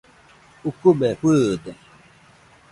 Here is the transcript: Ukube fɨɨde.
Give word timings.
Ukube 0.69 1.09
fɨɨde. 1.19 1.71